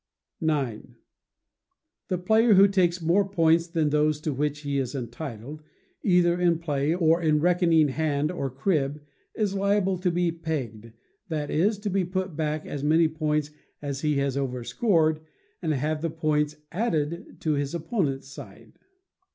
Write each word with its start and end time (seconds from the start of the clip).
]ix. 0.41 0.87
The 2.07 2.17
player 2.17 2.55
who 2.55 2.67
takes 2.67 3.03
more 3.03 3.23
points 3.23 3.67
than 3.67 3.91
those 3.91 4.19
to 4.21 4.33
which 4.33 4.61
he 4.61 4.79
is 4.79 4.95
entitled, 4.95 5.61
either 6.01 6.39
in 6.41 6.57
play 6.57 6.95
or 6.95 7.21
in 7.21 7.39
reckoning 7.39 7.89
hand 7.89 8.31
or 8.31 8.49
crib, 8.49 8.99
is 9.35 9.53
liable 9.53 9.99
to 9.99 10.09
be 10.09 10.31
"pegged;" 10.31 10.93
that 11.27 11.51
is, 11.51 11.77
to 11.77 11.91
be 11.91 12.03
put 12.03 12.35
back 12.35 12.65
as 12.65 12.83
many 12.83 13.07
points 13.07 13.51
as 13.79 14.01
he 14.01 14.17
has 14.17 14.35
over 14.35 14.63
scored, 14.63 15.19
and 15.61 15.71
have 15.75 16.01
the 16.01 16.09
points 16.09 16.55
added 16.71 17.37
to 17.41 17.51
his 17.53 17.75
opponent's 17.75 18.27
side. 18.27 18.79